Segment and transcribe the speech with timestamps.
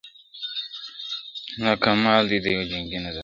[1.55, 3.19] o دا کمال دي د یوه جنګي نظر دی,